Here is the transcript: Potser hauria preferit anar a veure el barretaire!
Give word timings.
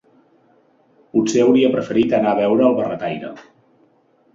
Potser 1.15 1.45
hauria 1.45 1.71
preferit 1.77 2.19
anar 2.21 2.35
a 2.35 2.41
veure 2.43 2.69
el 2.73 2.77
barretaire! 2.83 3.35